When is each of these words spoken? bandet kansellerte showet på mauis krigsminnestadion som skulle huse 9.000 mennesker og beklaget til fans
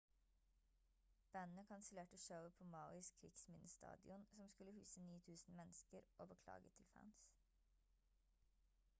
bandet 1.31 1.67
kansellerte 1.67 2.17
showet 2.21 2.53
på 2.53 2.63
mauis 2.71 3.11
krigsminnestadion 3.19 4.25
som 4.31 4.47
skulle 4.53 4.71
huse 4.77 4.99
9.000 5.29 5.51
mennesker 5.53 6.01
og 6.17 6.27
beklaget 6.29 6.71
til 6.71 6.85
fans 6.93 7.27